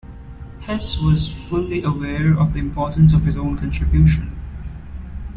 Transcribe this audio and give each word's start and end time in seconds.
Hess 0.61 0.97
was 0.97 1.31
fully 1.31 1.83
aware 1.83 2.35
of 2.35 2.53
the 2.53 2.59
importance 2.59 3.13
of 3.13 3.23
his 3.23 3.37
own 3.37 3.55
contribution. 3.55 4.35